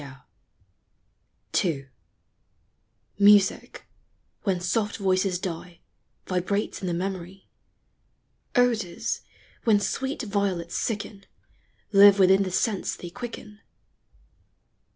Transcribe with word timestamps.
SHAKESPE 0.01 0.21
TO 1.51 1.87
Mrsir, 3.19 3.81
when 4.41 4.59
soft 4.59 4.97
voices 4.97 5.37
die, 5.37 5.79
Vibrates 6.25 6.81
in 6.81 6.87
the 6.87 6.93
memory,— 6.95 7.47
OdorS, 8.55 9.21
Wild! 9.63 9.83
sweet 9.83 10.23
Violets 10.23 10.75
sicl 10.75 11.25
Live 11.91 12.17
within 12.17 12.41
the 12.41 12.49
sense 12.49 12.95
they 12.95 13.11
quicken. 13.11 13.59